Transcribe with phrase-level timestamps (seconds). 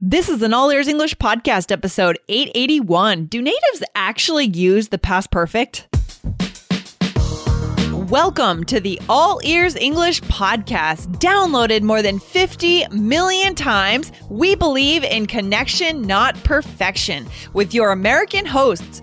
[0.00, 3.24] This is an All Ears English podcast episode 881.
[3.24, 5.88] Do natives actually use the past perfect?
[7.92, 11.08] Welcome to the All Ears English podcast.
[11.18, 18.46] Downloaded more than 50 million times, we believe in connection, not perfection, with your American
[18.46, 19.02] hosts,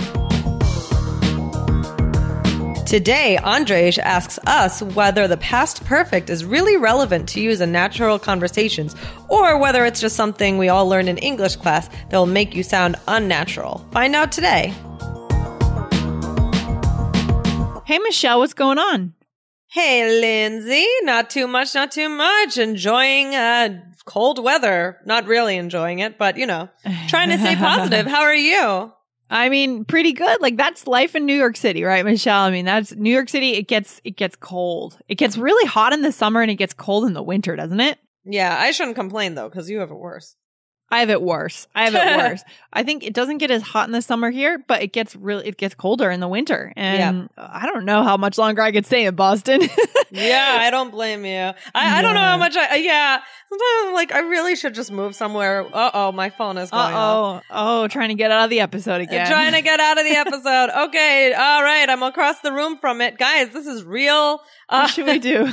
[2.91, 8.19] Today, Andrej asks us whether the past perfect is really relevant to use in natural
[8.19, 8.97] conversations
[9.29, 12.63] or whether it's just something we all learn in English class that will make you
[12.63, 13.87] sound unnatural.
[13.93, 14.73] Find out today.
[17.85, 19.13] Hey, Michelle, what's going on?
[19.67, 20.85] Hey, Lindsay.
[21.03, 22.57] Not too much, not too much.
[22.57, 23.69] Enjoying uh,
[24.03, 24.97] cold weather.
[25.05, 26.67] Not really enjoying it, but you know,
[27.07, 28.05] trying to stay positive.
[28.05, 28.91] How are you?
[29.31, 30.41] I mean, pretty good.
[30.41, 32.41] Like that's life in New York City, right, Michelle?
[32.41, 33.53] I mean, that's New York City.
[33.53, 34.99] It gets it gets cold.
[35.07, 37.79] It gets really hot in the summer and it gets cold in the winter, doesn't
[37.79, 37.97] it?
[38.25, 40.35] Yeah, I shouldn't complain though, because you have it worse.
[40.91, 41.67] I have it worse.
[41.73, 42.43] I have it worse.
[42.73, 45.47] I think it doesn't get as hot in the summer here, but it gets really
[45.47, 46.71] it gets colder in the winter.
[46.75, 49.61] And I don't know how much longer I could stay in Boston.
[50.11, 51.31] yeah, I don't blame you.
[51.33, 51.53] I,
[51.99, 53.19] I don't know how much I yeah.
[53.49, 55.65] Sometimes I'm like I really should just move somewhere.
[55.73, 57.43] Uh oh, my phone is going off.
[57.49, 59.27] oh, oh, trying to get out of the episode again.
[59.27, 60.69] Trying to get out of the episode.
[60.87, 61.89] okay, all right.
[61.89, 63.49] I'm across the room from it, guys.
[63.49, 64.41] This is real.
[64.69, 65.43] Uh, what should we do?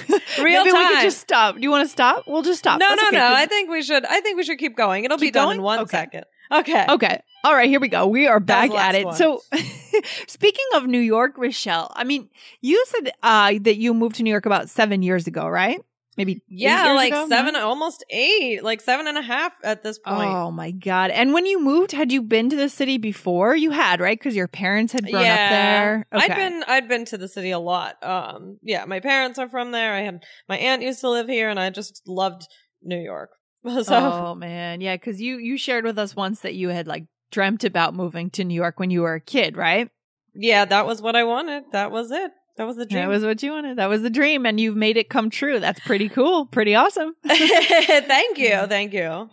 [0.41, 0.89] real Maybe time.
[0.89, 1.57] we could just stop.
[1.57, 2.25] Do you want to stop?
[2.29, 2.79] We'll just stop.
[2.79, 3.35] no, That's no, okay, no.
[3.35, 4.05] I think we should.
[4.05, 5.05] I think we should keep going.
[5.05, 5.57] It'll be Done going?
[5.59, 5.97] in one Okay.
[5.99, 6.25] second.
[6.51, 6.87] Okay.
[6.89, 7.21] Okay.
[7.45, 8.07] All right, here we go.
[8.07, 9.05] We are back at it.
[9.07, 9.43] last So,
[10.27, 12.29] speaking of New York, Michelle, I mean,
[12.61, 15.81] you said uh, that you moved to New York about seven years ago, right?
[16.17, 17.29] Maybe Yeah, like ago?
[17.29, 20.35] seven, almost eight, like seven and a half at this point.
[20.35, 21.13] Oh my god!
[21.13, 23.55] And when you moved, had you been to the city before?
[23.55, 24.19] You had, right?
[24.19, 26.07] Because your parents had grown up there.
[26.11, 28.03] I'd been I'd been to the city a lot.
[28.03, 29.95] Um yeah, my parents are from there.
[29.95, 32.49] I had my aunt used to live here and I just loved
[32.83, 33.31] New York.
[33.85, 34.97] So Oh man, yeah.
[34.97, 38.45] Because you you shared with us once that you had like dreamt about moving to
[38.45, 39.91] New York when you were a kid, right?
[40.35, 41.65] yeah, that was what I wanted.
[41.73, 42.31] That was it.
[42.57, 43.03] That was the dream.
[43.03, 43.79] That was what you wanted.
[43.79, 45.61] That was the dream, and you've made it come true.
[45.61, 46.45] That's pretty cool.
[46.47, 47.15] Pretty awesome.
[47.25, 48.67] thank you.
[48.67, 49.31] Thank you.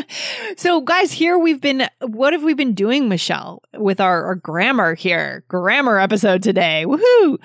[0.56, 1.86] so, guys, here we've been.
[2.00, 5.44] What have we been doing, Michelle, with our, our grammar here?
[5.48, 6.86] Grammar episode today.
[6.86, 7.38] Woohoo!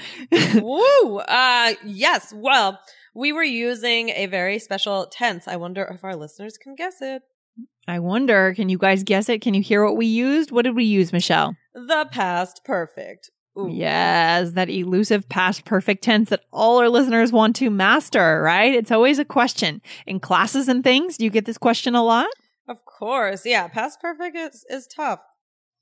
[0.62, 1.18] Woo!
[1.18, 2.32] Uh yes.
[2.34, 2.80] Well,
[3.18, 5.48] we were using a very special tense.
[5.48, 7.24] I wonder if our listeners can guess it.
[7.88, 9.42] I wonder, can you guys guess it?
[9.42, 10.52] Can you hear what we used?
[10.52, 11.56] What did we use, Michelle?
[11.74, 13.32] The past perfect.
[13.58, 13.70] Ooh.
[13.72, 18.76] Yes, that elusive past perfect tense that all our listeners want to master, right?
[18.76, 19.82] It's always a question.
[20.06, 22.30] In classes and things, do you get this question a lot?
[22.68, 23.48] Of course.
[23.48, 25.22] Yeah, past perfect is is tough.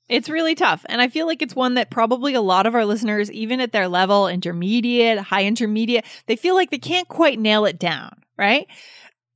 [0.08, 0.86] It's really tough.
[0.88, 3.72] And I feel like it's one that probably a lot of our listeners, even at
[3.72, 8.66] their level, intermediate, high intermediate, they feel like they can't quite nail it down, right?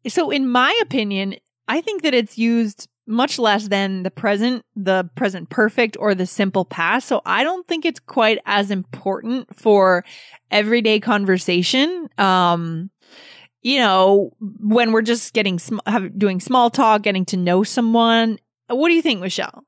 [0.09, 1.37] So, in my opinion,
[1.69, 6.27] I think that it's used much less than the present, the present perfect, or the
[6.27, 7.09] simple past.
[7.09, 10.05] So, I don't think it's quite as important for
[10.51, 12.09] everyday conversation.
[12.17, 12.91] Um,
[13.63, 15.79] you know, when we're just getting sm-
[16.17, 18.39] doing small talk, getting to know someone.
[18.69, 19.65] What do you think, Michelle?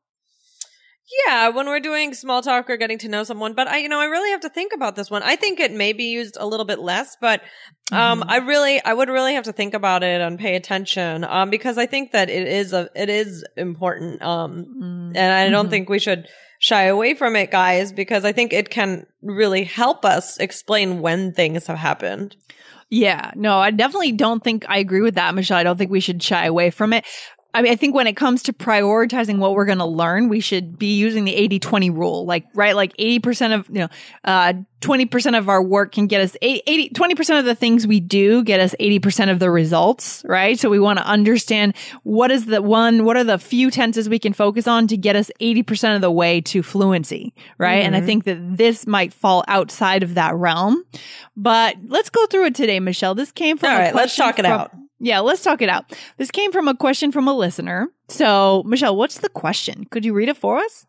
[1.26, 4.00] Yeah, when we're doing small talk or getting to know someone, but I, you know,
[4.00, 5.22] I really have to think about this one.
[5.22, 7.42] I think it may be used a little bit less, but
[7.90, 8.24] um, Mhm.
[8.28, 11.76] I really, I would really have to think about it and pay attention, um, because
[11.76, 15.16] I think that it is a, it is important, um, Mm.
[15.16, 15.70] and I don't Mhm.
[15.70, 16.26] think we should
[16.58, 21.32] shy away from it, guys, because I think it can really help us explain when
[21.32, 22.36] things have happened.
[22.88, 25.58] Yeah, no, I definitely don't think I agree with that, Michelle.
[25.58, 27.04] I don't think we should shy away from it.
[27.54, 30.40] I mean, I think when it comes to prioritizing what we're going to learn, we
[30.40, 32.24] should be using the 80 20 rule.
[32.24, 32.74] Like, right?
[32.74, 33.88] Like 80% of, you know,
[34.24, 38.42] uh, 20% of our work can get us 80, 20% of the things we do
[38.42, 40.58] get us 80% of the results, right?
[40.58, 44.19] So we want to understand what is the one, what are the few tenses we
[44.19, 47.84] can focus on to get us 80% of the way to fluency, right?
[47.84, 48.06] And I Mhm.
[48.06, 50.82] think that this might fall outside of that realm.
[51.37, 53.14] But let's go through it today, Michelle.
[53.14, 54.72] This came from All right, let's talk it from- out.
[55.04, 55.93] Yeah, let's talk it out.
[56.16, 57.88] This came from a question from a listener.
[58.08, 59.84] So, Michelle, what's the question?
[59.90, 60.87] Could you read it for us?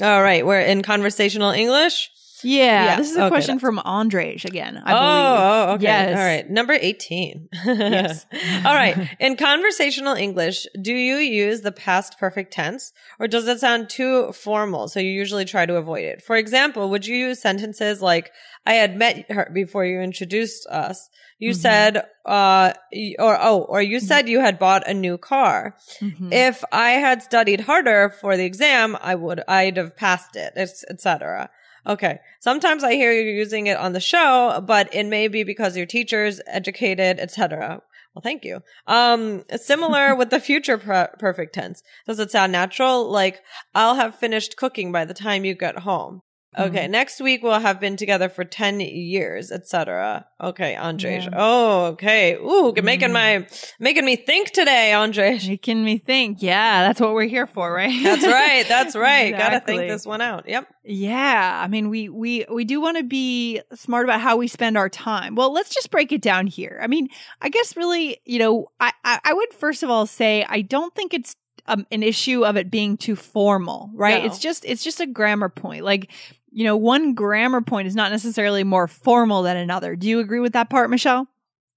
[0.00, 2.10] All right, we're in conversational English.
[2.42, 4.76] Yeah, Yeah, this is a okay, question from Andrej again.
[4.84, 5.40] I oh, believe.
[5.70, 5.82] oh, okay.
[5.84, 6.18] Yes.
[6.18, 6.50] All right.
[6.50, 7.48] Number 18.
[7.66, 8.26] Yes.
[8.64, 8.96] All right.
[9.18, 14.32] In conversational English, do you use the past perfect tense or does it sound too
[14.32, 14.88] formal?
[14.88, 16.22] So you usually try to avoid it.
[16.22, 18.30] For example, would you use sentences like,
[18.66, 21.08] I had met her before you introduced us.
[21.38, 21.56] You Mhm.
[21.56, 22.72] said, uh,
[23.18, 25.76] or, oh, or you said you had bought a new car.
[26.00, 26.32] Mhm.
[26.32, 31.48] If I had studied harder for the exam, I would, I'd have passed it, etc.
[31.86, 32.18] Okay.
[32.40, 35.86] Sometimes I hear you're using it on the show, but it may be because your
[35.86, 37.82] teacher's educated, etc.
[38.14, 38.60] Well, thank you.
[38.86, 41.82] Um, similar with the future per- perfect tense.
[42.06, 43.10] Does it sound natural?
[43.10, 43.40] Like,
[43.74, 46.22] I'll have finished cooking by the time you get home.
[46.58, 50.26] Okay, next week we'll have been together for 10 years, etc.
[50.40, 51.22] Okay, Andrej.
[51.24, 51.30] Yeah.
[51.36, 52.34] Oh, okay.
[52.34, 53.12] Ooh, making Mhm.
[53.12, 53.46] my,
[53.78, 55.46] making me think today, Andrej.
[55.48, 56.38] Making me think.
[56.42, 58.02] Yeah, that's what we're here for, right?
[58.02, 58.66] That's right.
[58.68, 59.30] That's right.
[59.30, 60.48] Gotta think this one out.
[60.48, 60.66] Yep.
[60.82, 64.76] Yeah, I mean, we we we do want to be smart about how we spend
[64.76, 65.36] our time.
[65.36, 66.80] Well, let's just break it down here.
[66.82, 67.08] I mean,
[67.40, 70.92] I guess really, you know, I I, I would first of all say I don't
[70.96, 71.36] think it's
[71.66, 74.22] um, an issue of it being too formal, right?
[74.24, 74.26] No.
[74.26, 75.84] It's just it's just a grammar point.
[75.84, 76.10] Like,
[76.52, 79.96] you know, one grammar point is not necessarily more formal than another.
[79.96, 81.26] Do you agree with that part, Michelle?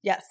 [0.02, 0.24] Yes.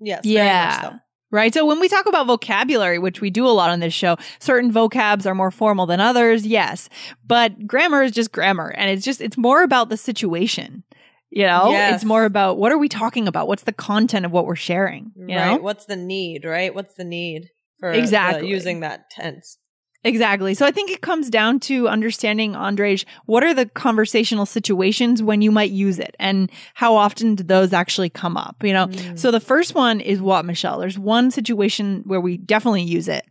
[0.00, 0.20] Yes.
[0.24, 0.80] Yeah.
[0.82, 0.92] so.
[1.30, 1.52] Right.
[1.52, 4.72] So when we talk about vocabulary, which we do a lot on this show, certain
[4.72, 6.46] vocabs are more formal than others.
[6.46, 6.88] Yes.
[7.26, 8.68] But grammar is just grammar.
[8.70, 10.84] And it's just, it's more about the situation.
[11.30, 11.96] You know, Yes.
[11.96, 13.48] it's more about what are we talking about?
[13.48, 15.12] What's the content of what we're sharing?
[15.16, 15.56] You right.
[15.56, 15.56] know?
[15.58, 16.74] What's the need, right?
[16.74, 17.50] What's the need
[17.80, 18.48] for the- Exactly.
[18.48, 19.58] using that tense?
[20.04, 20.54] Exactly.
[20.54, 25.42] So I think it comes down to understanding, Andrej, what are the conversational situations when
[25.42, 28.62] you might use it and how often do those actually come up?
[28.62, 29.18] You know, Mm.
[29.18, 30.78] so the first one is what, Michelle?
[30.78, 33.24] There's one situation where we definitely use it.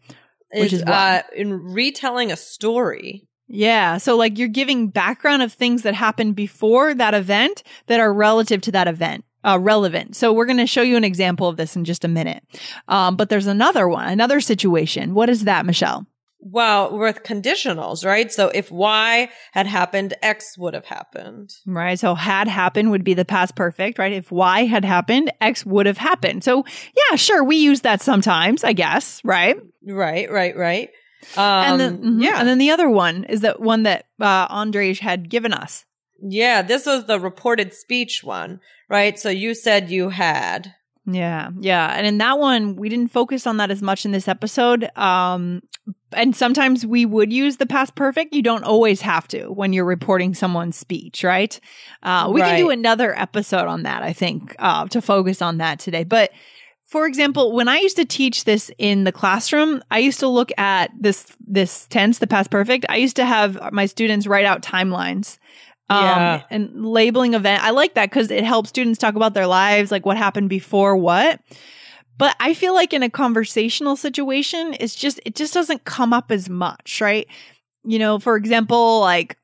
[0.54, 3.28] Which It's, is uh, in retelling a story.
[3.48, 3.98] Yeah.
[3.98, 8.60] So, like, you're giving background of things that happened before that event that are relative
[8.62, 9.24] to that event.
[9.46, 10.14] Uh, relevant.
[10.16, 12.44] So we're going to show you an example of this in just a minute.
[12.90, 15.14] Um, but there's another one, another situation.
[15.14, 16.06] What is that, Michelle?
[16.40, 18.32] Well, with conditionals, right?
[18.32, 21.52] So if Y had happened, X would have happened.
[21.66, 22.00] Right.
[22.00, 24.14] So had happened would be the past perfect, right?
[24.14, 26.44] If Y had happened, X would have happened.
[26.44, 26.64] So
[26.96, 29.58] yeah, sure, we use that sometimes, I guess, right?
[29.86, 30.90] Right, right, right.
[31.36, 32.24] Um, and then mhm.
[32.24, 35.86] yeah, and then the other one is that one that uh, Andrej had given us.
[36.22, 36.62] yeah.
[36.62, 39.18] This was the reported speech one, right?
[39.20, 40.74] So you said you had.
[41.10, 41.88] Yeah, yeah.
[41.96, 44.90] And in that one, we didn't focus on that as much in this episode.
[44.98, 45.62] Um,
[46.14, 48.34] and sometimes we would use the past perfect.
[48.34, 51.60] You don't always have to when you're reporting someone's speech, right?
[52.04, 55.80] Uh, we can do another episode on that, I think, uh, to focus on that
[55.80, 56.04] today.
[56.04, 56.32] But
[56.86, 60.52] for example, when I used to teach this in the classroom, I used to look
[60.58, 62.86] at this this tense, the past perfect.
[62.88, 65.38] I used to have my students write out timelines.
[65.90, 66.42] Um, Yeah.
[66.50, 67.64] and labeling event.
[67.64, 70.98] I like that because it helps students talk about their lives, like what happened before
[70.98, 71.40] what.
[72.18, 76.32] But I feel like in a conversational situation, it's just it just doesn't come up
[76.32, 77.28] as much, right?
[77.84, 79.38] You know, for example, like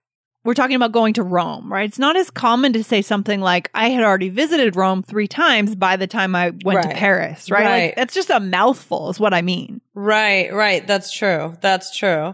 [0.44, 1.88] we're talking about going to Rome, right?
[1.88, 5.74] It's not as common to say something like, I had already visited Rome three times
[5.76, 7.64] by the time I went to Paris, right?
[7.64, 7.86] Right.
[7.86, 9.80] Like, that's just a mouthful, is what I mean.
[9.96, 10.86] Right, right.
[10.86, 11.56] That's true.
[11.62, 12.34] That's true.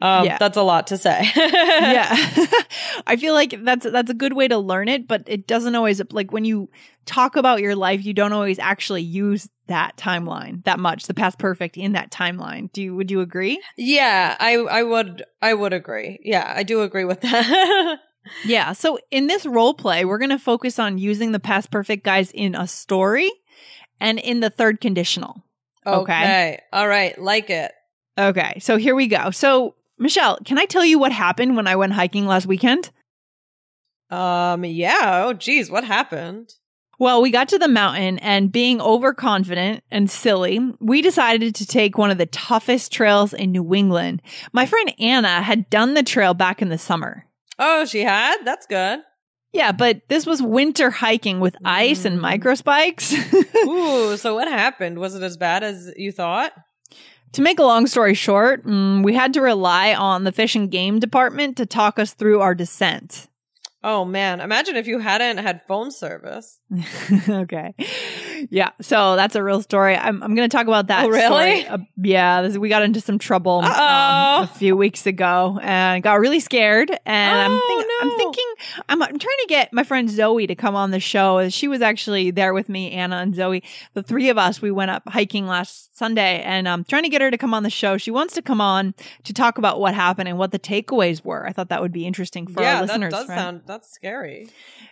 [0.00, 0.38] Um, Yeah.
[0.38, 1.30] That's a lot to say.
[1.36, 2.14] yeah.
[3.06, 6.00] I feel like that's that's a good way to learn it, but it doesn't always
[6.12, 6.70] like when you
[7.04, 11.38] talk about your life, you don't always actually use that timeline that much, the past
[11.38, 12.70] perfect in that timeline.
[12.72, 13.60] Do you would you agree?
[13.76, 16.20] Yeah, I I would I would agree.
[16.22, 17.98] Yeah, I do agree with that.
[18.44, 18.74] Yeah.
[18.74, 22.30] So in this role play, we're going to focus on using the past perfect guys
[22.30, 23.30] in a story
[24.00, 25.44] and in the third conditional.
[25.94, 26.58] Okay.
[26.72, 27.18] All right.
[27.18, 27.72] Like it.
[28.18, 28.58] Okay.
[28.60, 29.30] So here we go.
[29.30, 32.90] So Michelle, can I tell you what happened when I went hiking last weekend?
[34.10, 34.64] Um.
[34.64, 35.24] Yeah.
[35.26, 35.70] Oh, geez.
[35.70, 36.54] What happened?
[37.00, 41.96] Well, we got to the mountain and being overconfident and silly, we decided to take
[41.96, 44.20] one of the toughest trails in New England.
[44.52, 47.24] My friend Anna had done the trail back in the summer.
[47.56, 48.38] Oh, she had.
[48.44, 49.00] That's good.
[49.52, 52.22] Yeah, but this was winter hiking with ice and Mm.
[52.22, 53.14] micro spikes.
[53.66, 54.16] Ooh.
[54.16, 54.98] So what happened?
[54.98, 56.52] Was it as bad as you thought?
[57.32, 60.70] to make a long story short, mm, we had to rely on the fish and
[60.70, 63.28] game department to talk us through our descent.
[63.84, 64.40] Oh man.
[64.40, 66.58] Imagine if you hadn't had phone service.
[67.28, 67.74] okay.
[68.50, 69.96] Yeah, so that's a real story.
[69.96, 71.06] I'm, I'm going to talk about that.
[71.06, 71.66] Oh, really?
[71.66, 76.20] Uh, yeah, this, we got into some trouble um, a few weeks ago and got
[76.20, 76.90] really scared.
[77.06, 78.44] And I'm, Oh, think- I'm thinking,
[78.88, 81.48] I'm, I'm trying to get my friend Zoe to come on the show.
[81.48, 83.62] She was actually there with me, Anna and Zoe.
[83.94, 87.20] The three of us, we went up hiking last Sunday and I'm trying to get
[87.20, 87.96] her to come on the show.
[87.98, 91.44] She wants to come on to talk about what happened and what the takeaways were.
[91.46, 93.12] I thought that would be interesting for yeah, our listeners.
[93.12, 93.36] that does right?
[93.38, 94.48] sound that's scary.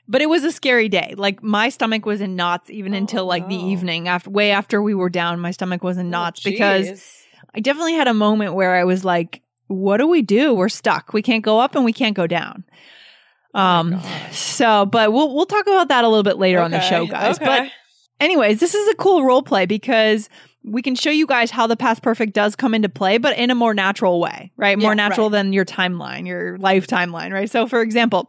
[0.09, 1.15] But it was a scary day.
[1.17, 4.81] Like my stomach was in knots even Oh, until like the evening after way after
[4.83, 5.41] we were down.
[5.41, 7.13] My stomach was in Oh, knots because.
[7.55, 10.53] I definitely had a moment where I was like, "What do we do?
[10.53, 11.15] We're stuck.
[11.15, 12.65] We can't go up and we can't go down."
[13.55, 13.95] Um.
[13.95, 17.07] Oh so, but we'll we'll talk about that a little bit later on the show,
[17.07, 17.37] guys.
[17.37, 17.45] okay.
[17.47, 17.71] But
[18.21, 20.29] anyways, this is a cool role play because
[20.65, 23.51] we can show you guys how the past perfect does come into play, but in
[23.51, 24.77] a more natural way, right?
[24.79, 25.39] More Yeah, natural right.
[25.39, 27.49] than your timeline, your life timeline, right?
[27.49, 28.29] So, for example,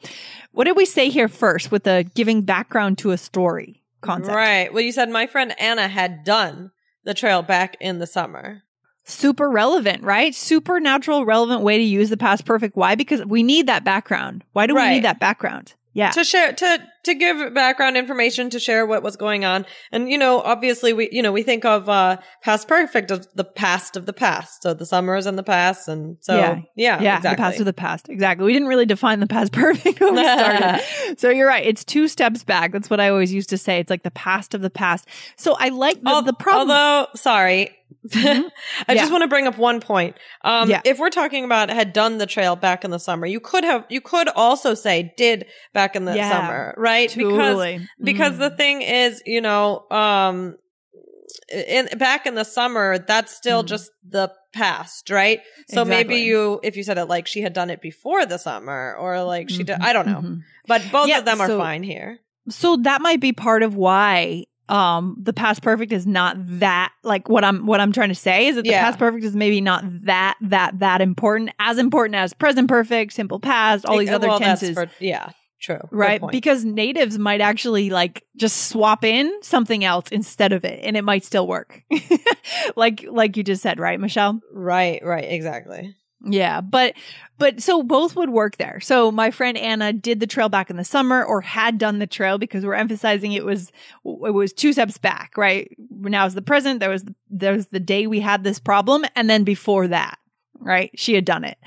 [0.51, 4.35] what did we say here first with the giving background to a story concept?
[4.35, 4.73] Right.
[4.73, 6.71] Well, you said my friend Anna had done
[7.03, 8.63] the trail back in the summer.
[9.05, 10.35] Super relevant, right?
[10.35, 12.75] Super natural, relevant way to use the past perfect.
[12.75, 12.95] Why?
[12.95, 14.43] Because we need that background.
[14.51, 15.75] Why do we need that background?
[15.97, 16.11] Yeah.
[16.11, 20.17] to share to to give background information to share what was going on and you
[20.17, 24.05] know obviously we you know we think of uh past perfect of the past of
[24.05, 26.59] the past so the summers and the past and so Yeah.
[26.75, 28.09] yeah yeah, exactly the past of the past.
[28.09, 28.45] Exactly.
[28.45, 30.83] We didn't really define the past perfect when we started.
[31.17, 31.65] so you're right.
[31.65, 32.71] It's two steps back.
[32.73, 33.79] That's what I always used to say.
[33.79, 35.07] It's like the past of the past.
[35.37, 36.69] So I like the, Al- the problem.
[36.69, 37.71] although sorry
[38.07, 38.49] Mhm.
[38.87, 39.01] I Yeah.
[39.01, 40.15] just want to bring up one point.
[40.43, 40.81] Um, Yeah.
[40.85, 43.85] if we're talking about had done the trail back in the summer, you could have,
[43.89, 46.29] you could also say did back in the Yeah.
[46.29, 47.09] summer, right?
[47.15, 47.87] Because totally.
[48.03, 48.39] because Mm.
[48.39, 50.55] the thing is you know um
[51.51, 53.67] in back in the summer that's still Mhm.
[53.67, 57.69] just the past right so maybe you if you said it like she had done
[57.69, 60.39] it before the summer or like she did i don't know mhm.
[60.67, 63.75] but both Yeah, of them are so- fine here so that might be part of
[63.75, 68.15] why um the past perfect is not that like what i'm what i'm trying to
[68.15, 68.83] say is that the Yeah.
[68.85, 73.39] past perfect is maybe not that that that important as important as present perfect simple
[73.39, 74.73] past all these Like, other well, tenses.
[74.75, 76.21] for- yeah true right?
[76.31, 81.03] because natives might actually like just swap in something else instead of it and it
[81.03, 81.81] might still work.
[82.75, 84.39] Like like you just said right michelle?
[84.53, 85.95] Right right exactly
[86.25, 86.93] yeah, but
[87.37, 88.79] but so both would work there.
[88.79, 92.07] So my friend Anna did the trail back in the summer or had done the
[92.07, 93.71] trail because we're emphasizing it was
[94.05, 95.75] it was two steps back, right?
[95.91, 99.29] Now is the present, there was there was the day we had this problem and
[99.29, 100.17] then before that,
[100.59, 100.89] right?
[100.95, 101.57] She had done it.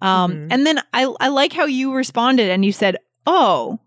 [0.00, 0.48] Um Mhm.
[0.50, 2.96] and then I I like how you responded and you said,
[3.26, 3.78] "Oh,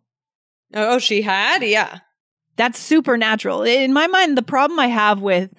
[0.74, 2.00] oh she had yeah
[2.58, 3.64] that's supernatural.
[3.64, 5.52] In my mind, the problem I have with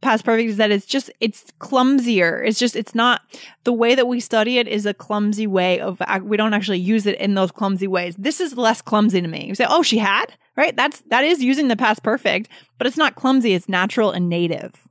[0.00, 2.46] past perfect is that it's just it's clumsier.
[2.46, 3.22] It's just it's not
[3.64, 7.06] the way that we study it is a clumsy way of we don't actually use
[7.06, 8.14] it in those clumsy ways.
[8.16, 9.46] This is less clumsy to me.
[9.46, 10.26] You say, "Oh, she had?"
[10.56, 10.74] Right?
[10.76, 12.48] That's that is using the past perfect,
[12.78, 14.85] but it's not clumsy, it's natural and native.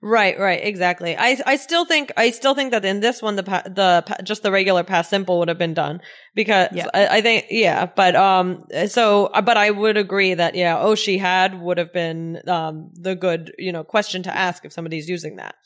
[0.00, 1.16] Right, right, exactly.
[1.18, 4.22] I I still think I still think that in this one the pa- the pa-
[4.22, 6.00] just the regular past simple would have been done
[6.36, 6.86] because Yeah.
[6.94, 11.18] I, I think yeah, but um so but I would agree that yeah, oh she
[11.18, 15.34] had would have been um the good you know question to ask if somebody's using
[15.36, 15.56] that.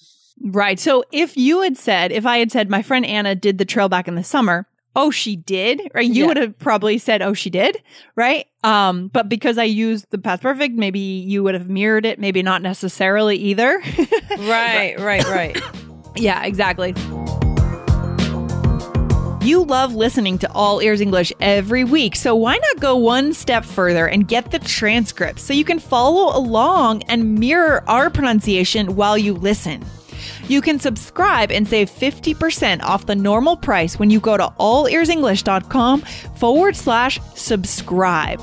[0.41, 0.81] Right.
[0.81, 3.91] So if you had said, if I had said my friend Anna did the trail
[3.91, 6.07] back in the summer, oh she did, right?
[6.07, 6.27] You Yeah.
[6.29, 7.81] would have probably said, oh she did,
[8.17, 8.47] right?
[8.65, 12.43] Um, but because I used the past perfect, maybe you would have mirrored it, maybe
[12.43, 13.83] not necessarily either.
[14.39, 15.61] Right, right, right.
[16.17, 16.95] yeah, exactly.
[19.43, 23.65] You love listening to All Ears English every week, so why not go one step
[23.65, 29.19] further and get the transcript so you can follow along and mirror our pronunciation while
[29.19, 29.85] you listen?
[30.49, 36.03] You can subscribe and save 50% off the normal price when you go to allearsenglish.com
[36.37, 38.41] forward slash subscribe.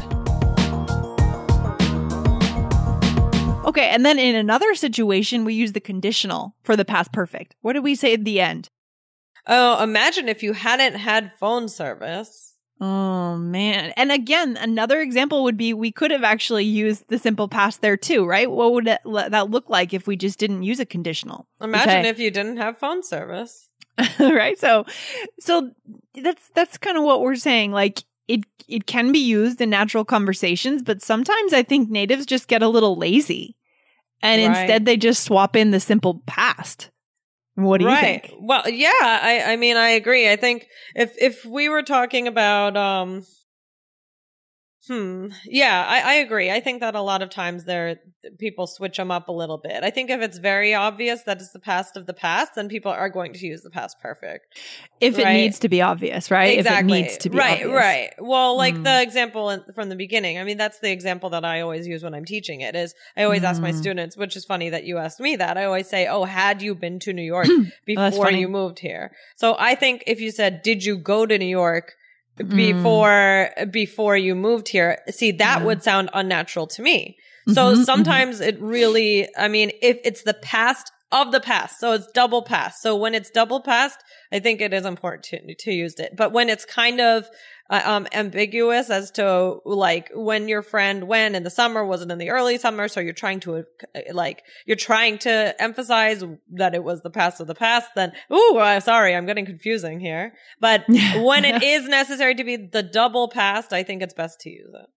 [3.65, 7.55] Okay, and then in another situation, we use the conditional for the past perfect.
[7.61, 8.69] What did we say at the end?
[9.45, 12.48] Oh, imagine if you hadn't had phone service.
[12.81, 13.91] Oh man.
[13.97, 17.97] And again, another example would be we could have actually used the simple past there
[17.97, 18.49] too, right?
[18.49, 21.47] What would it, that look like if we just didn't use a conditional?
[21.61, 23.67] Imagine if you didn't have phone service.
[24.19, 24.57] right?
[24.57, 24.85] So
[25.41, 25.71] so
[26.15, 30.05] that's that's kind of what we're saying like it it can be used in natural
[30.05, 33.57] conversations, but sometimes I think natives just get a little lazy.
[34.21, 34.49] And Right.
[34.49, 36.91] instead they just swap in the simple past.
[37.59, 38.21] What do you right.
[38.23, 38.35] think?
[38.39, 40.29] Well, yeah, I I mean I agree.
[40.31, 43.25] I think if if we were talking about um
[44.89, 45.27] Hmm.
[45.45, 46.49] Yeah, I, I agree.
[46.49, 47.99] I think that a lot of times there
[48.39, 49.83] people switch them up a little bit.
[49.83, 52.91] I think if it's very obvious that it's the past of the past, then people
[52.91, 54.57] are going to use the past perfect.
[54.99, 55.27] If Right.
[55.27, 56.57] it needs to be obvious, right?
[56.57, 56.99] Exactly.
[56.99, 57.71] If it needs to be right, obvious.
[57.71, 58.09] right.
[58.17, 58.83] Well, like Mm.
[58.83, 60.39] the example in- from the beginning.
[60.39, 62.75] I mean, that's the example that I always use when I'm teaching it.
[62.75, 63.75] Is I always ask my Mm.
[63.83, 65.55] students, which is funny that you asked me that.
[65.55, 68.39] I always say, "Oh, had you been to New York Oh, before funny.
[68.39, 71.93] you moved here?" So I think if you said, "Did you go to New York?"
[72.41, 72.55] Mm.
[72.55, 75.65] before before you moved here see that Yeah.
[75.65, 77.17] would sound unnatural to me
[77.47, 77.85] so Mhm, mhm.
[77.85, 82.41] sometimes it really i mean if it's the past of the past so it's double
[82.43, 83.97] past so when it's double past
[84.31, 87.27] i think it is important to, to use it but when it's kind of
[87.69, 92.17] um ambiguous as to like when your friend went in the summer was it in
[92.17, 96.83] the early summer so you're trying to uh, like you're trying to emphasize that it
[96.83, 100.83] was the past of the past then ooh uh, sorry i'm getting confusing here but
[101.17, 104.73] when it is necessary to be the double past i think it's best to use
[104.73, 104.89] it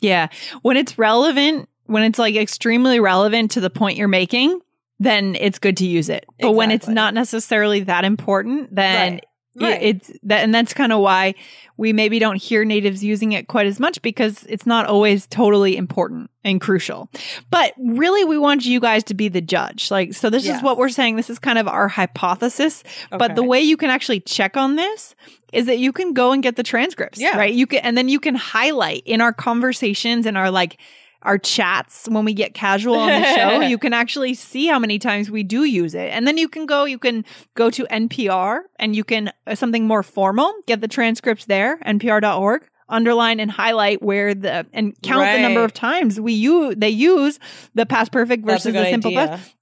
[0.00, 0.28] Yeah.
[0.62, 4.60] When it's relevant, when it's like extremely relevant to the point you're making,
[5.00, 6.24] then it's good to use it.
[6.40, 9.24] But when it's not necessarily that important, then Right.
[9.60, 9.82] Right.
[9.82, 11.34] it's that and that's kind of why
[11.76, 15.76] we maybe don't hear natives using it quite as much because it's not always totally
[15.76, 17.08] important and crucial.
[17.50, 19.90] But really we want you guys to be the judge.
[19.90, 21.16] Like so this is what we're saying.
[21.16, 22.82] This is kind of our hypothesis.
[23.10, 25.14] But the way you can actually check on this
[25.52, 27.36] is that you can go and get the transcripts, Yeah.
[27.38, 27.54] right?
[27.54, 30.78] You can, and then you can highlight in our conversations and our like
[31.22, 33.60] our chats when we get casual on the show.
[33.68, 36.66] you can actually see how many times we do use it, and then you can
[36.66, 36.84] go.
[36.84, 40.52] You can go to NPR and you can uh, something more formal.
[40.66, 42.64] Get the transcripts there, npr.org.
[42.90, 47.38] Underline and highlight where the and count the number of times we use they use
[47.74, 49.28] the past perfect versus the simple idea.
[49.28, 49.54] past.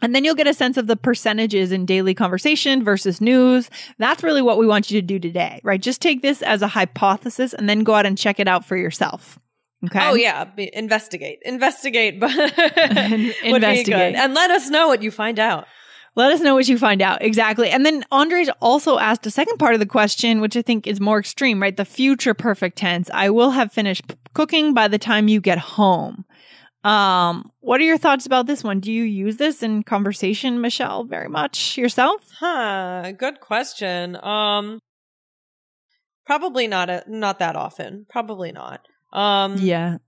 [0.00, 3.68] And then you'll get a sense of the percentages in daily conversation versus news.
[3.98, 5.80] That's really what we want you to do today, right?
[5.80, 8.76] Just take this as a hypothesis and then go out and check it out for
[8.76, 9.40] yourself.
[9.86, 10.00] Okay.
[10.02, 12.30] Oh yeah, be, investigate, investigate, but
[13.44, 14.14] Investigate.
[14.16, 15.66] and let us know what you find out.
[16.16, 17.22] Let us know what you find out.
[17.22, 17.70] Exactly.
[17.70, 21.00] And then Andres also asked a second part of the question, which I think is
[21.00, 21.76] more extreme, right?
[21.76, 23.08] The future perfect tense.
[23.14, 26.24] I will have finished p- cooking by the time you get home.
[26.82, 28.80] Um, what are your thoughts about this one?
[28.80, 32.22] Do you use this in conversation, Michelle, very much yourself?
[32.40, 33.12] Huh?
[33.12, 34.16] Good question.
[34.16, 34.80] Um,
[36.26, 38.06] probably not a, not that often.
[38.08, 38.80] Probably not.
[39.12, 39.98] Um, Yeah.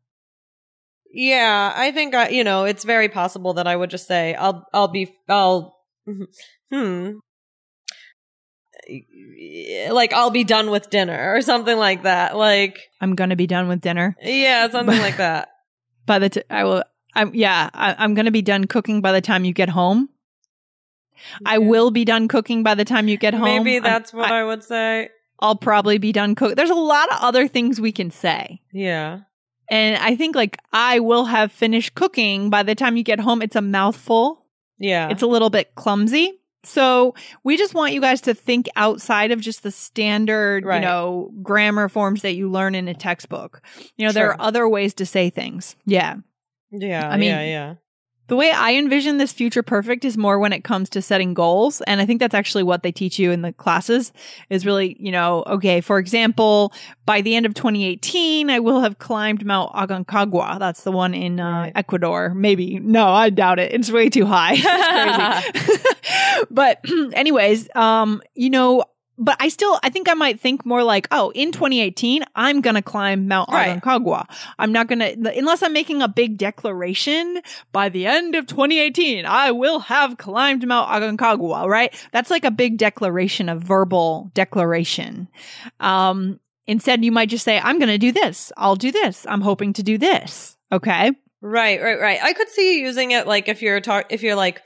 [1.13, 4.65] Yeah, I think I, you know, it's very possible that I would just say I'll
[4.73, 5.77] I'll be I'll
[6.73, 7.11] hmm
[9.91, 12.37] like I'll be done with dinner or something like that.
[12.37, 14.17] Like I'm going to be done with dinner.
[14.23, 15.49] yeah, something like that.
[16.07, 19.13] by the t- I will I'm yeah, I, I'm going to be done cooking by
[19.13, 20.09] the time you get home.
[21.45, 23.65] I will be done cooking by the time you get home.
[23.65, 25.11] Maybe I'm- that's what I, would say.
[25.41, 26.57] I'll probably be done cook.
[26.57, 28.61] There's a lot of other things we can say.
[28.73, 29.21] Yeah.
[29.71, 33.41] And I think like I will have finished cooking by the time you get home.
[33.43, 34.45] It's a mouthful.
[34.79, 35.09] Yeah.
[35.11, 36.37] It's a little bit clumsy.
[36.63, 37.15] So
[37.45, 40.77] we just want you guys to think outside of just the standard, Right.
[40.77, 43.63] you know, grammar forms that you learn in a textbook.
[43.97, 45.75] You know, there are other ways to say things.
[45.87, 46.17] Yeah.
[46.71, 47.09] yeah.
[47.09, 47.75] I mean- yeah, yeah.
[48.31, 51.81] The way I envision this future perfect is more when it comes to setting goals.
[51.89, 54.13] And I think that's actually what they teach you in the classes
[54.51, 56.73] is really, you know, okay, for example,
[57.07, 60.61] by the end of 2018, I will have climbed Mount Aconcagua.
[60.61, 62.33] That's the one in uh, Ecuador.
[62.33, 62.79] Maybe.
[62.79, 63.73] No, I doubt it.
[63.73, 64.53] It's way too high.
[65.53, 66.47] it's crazy.
[66.53, 66.79] but
[67.15, 68.85] anyways, um, you know,
[69.21, 72.75] but I still, I think I might think more like, oh, in 2018, I'm going
[72.75, 73.81] to climb Mount Right.
[73.81, 74.25] Aconcagua.
[74.59, 79.27] I'm not going to, unless I'm making a big declaration by the end of 2018,
[79.27, 81.95] I will have climbed Mount Aconcagua, right?
[82.13, 85.29] That's like a big declaration, a verbal declaration.
[85.81, 88.51] Um, instead, you might just say, I'm going to do this.
[88.57, 89.27] I'll do this.
[89.29, 90.57] I'm hoping to do this.
[90.73, 91.13] Okay.
[91.43, 92.23] Right, right, right.
[92.23, 94.63] I could see you using it like if you're talk if you're like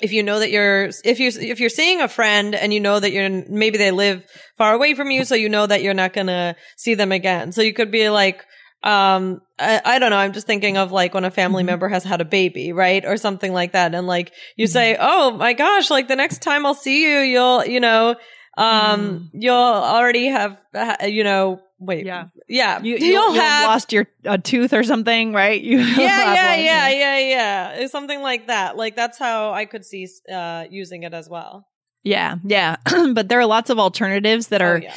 [0.00, 3.00] if you know that you're if you if you're seeing a friend and you know
[3.00, 4.24] that you're maybe they live
[4.56, 7.52] far away from you so you know that you're not going to see them again.
[7.52, 8.44] So you could be like
[8.84, 11.66] um I, I don't know i'm just thinking of like when a family Mhm.
[11.66, 14.70] member has had a baby right or something like that and like you Mhm.
[14.70, 18.14] say oh my gosh like the next time i'll see you you'll you know
[18.56, 20.56] um you'll already have
[21.02, 22.28] you know wait Yeah.
[22.48, 25.60] yeah You, you'll, you'll, you'll have lost your a tooth or something, right?
[25.68, 27.70] You yeah, yeah, yeah, yeah, yeah.
[27.74, 28.76] It's something like that.
[28.76, 31.66] Like that's how I could see uh using it as well.
[32.04, 32.76] Yeah, yeah.
[33.12, 34.94] but there are lots of alternatives that Oh, are yeah.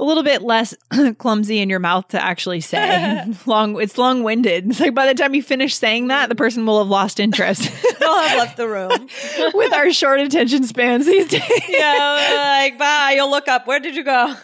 [0.00, 0.74] a little bit less
[1.18, 3.24] clumsy in your mouth to actually say.
[3.46, 4.68] long, it's long winded.
[4.70, 7.70] It's like by the time you finish saying that, the person will have lost interest.
[8.00, 9.08] They'll have left the room.
[9.54, 11.42] With our short attention spans these days.
[11.68, 13.12] yeah, like bye.
[13.16, 13.66] You'll look up.
[13.66, 14.34] Where did you go?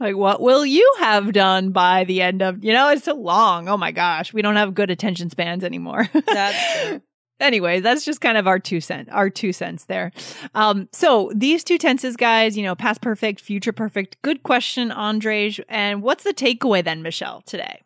[0.00, 3.68] Like, what will you have done by the end of, you know, it's so long.
[3.68, 4.32] Oh my gosh.
[4.32, 6.08] We don't have good attention spans anymore.
[6.26, 7.02] That's true.
[7.40, 10.12] anyway, that's just kind of our two cent, our two cents there.
[10.54, 14.20] Um, so these two tenses, guys, you know, past perfect, future perfect.
[14.22, 15.60] Good question, Andrej.
[15.68, 17.82] And what's the takeaway then, Michelle, today?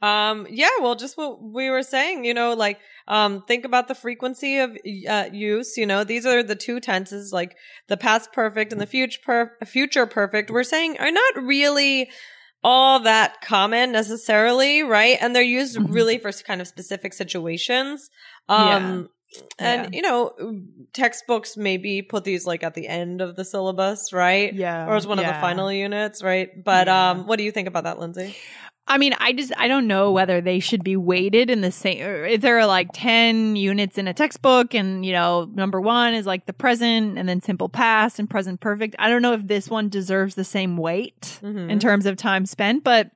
[0.00, 3.94] Um, yeah, well, just what we were saying, you know, like, um, think about the
[3.94, 4.76] frequency of
[5.08, 5.76] uh, use.
[5.76, 7.56] You know, these are the two tenses, like
[7.88, 10.50] the past perfect and the future per- future perfect.
[10.50, 12.10] We're saying are not really
[12.62, 15.16] all that common necessarily, right?
[15.20, 15.92] And they're used Mhm.
[15.94, 18.10] really for kind of specific situations.
[18.48, 19.08] Um,
[19.58, 20.32] and you know,
[20.92, 24.52] textbooks maybe put these like at the end of the syllabus, right?
[24.54, 24.86] Yeah.
[24.86, 26.48] Or as one of the final units, right?
[26.64, 27.10] But Yeah.
[27.10, 28.34] um, what do you think about that, Lindsay?
[28.90, 32.02] I mean, I just I don't know whether they should be weighted in the same.
[32.04, 36.14] Or if there are like ten units in a textbook, and you know, number one
[36.14, 38.96] is like the present, and then simple past and present perfect.
[38.98, 41.70] I don't know if this one deserves the same weight Mhm.
[41.70, 43.10] in terms of time spent, but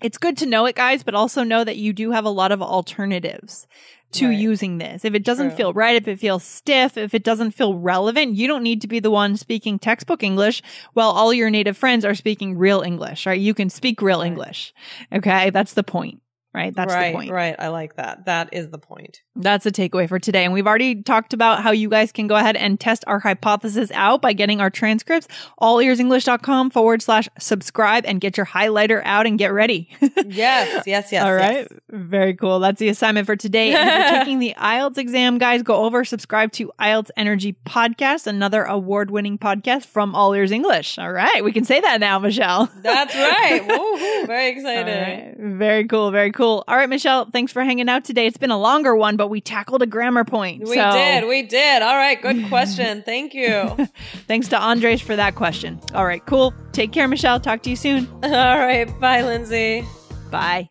[0.00, 1.02] it's good to know it, guys.
[1.02, 3.66] But also know that you do have a lot of alternatives
[4.12, 4.38] to Right.
[4.38, 5.04] using this.
[5.04, 5.56] If it doesn't True.
[5.56, 8.88] feel right, if it feels stiff, if it doesn't feel relevant, you don't need to
[8.88, 10.62] be the one speaking textbook English
[10.94, 13.38] while all your native friends are speaking real English, right?
[13.40, 14.26] You can speak real Right.
[14.28, 14.72] English.
[15.12, 15.50] Okay.
[15.50, 16.20] That's the point,
[16.54, 16.74] right?
[16.74, 17.30] That's right, the point.
[17.30, 17.54] right.
[17.58, 18.24] I like that.
[18.26, 19.22] That is the point.
[19.36, 20.44] That's a takeaway for today.
[20.44, 23.90] And we've already talked about how you guys can go ahead and test our hypothesis
[23.92, 25.28] out by getting our transcripts,
[25.60, 29.88] allearsenglish.com forward slash subscribe and get your highlighter out and get ready.
[30.28, 31.24] Yes, yes, yes.
[31.24, 31.66] All right.
[31.70, 31.80] yes.
[31.90, 32.58] Very cool.
[32.60, 33.72] That's the assignment for today.
[33.74, 38.26] And if you're taking the IELTS exam, guys, go over, subscribe to IELTS Energy Podcast,
[38.26, 40.98] another award winning podcast from All Ears English.
[40.98, 41.42] All right.
[41.42, 42.70] We can say that now, Michelle.
[42.82, 43.62] That's right.
[43.68, 44.26] Woohoo.
[44.26, 45.36] Very excited.
[45.38, 45.56] right.
[45.56, 46.10] Very cool.
[46.10, 46.62] Very cool.
[46.68, 48.26] All right, Michelle, thanks for hanging out today.
[48.26, 50.62] It's been a longer one, but we tackled a grammar point.
[50.62, 51.26] We So did.
[51.28, 51.82] We did.
[51.82, 52.22] All right.
[52.22, 53.02] Good question.
[53.02, 53.76] Thank you.
[54.28, 55.80] Thanks to Andres for that question.
[55.94, 56.54] All right, cool.
[56.70, 57.40] Take care, Michelle.
[57.40, 58.06] Talk to you soon.
[58.22, 58.88] All right.
[59.00, 59.84] Bye, Lindsay.
[60.30, 60.70] Bye.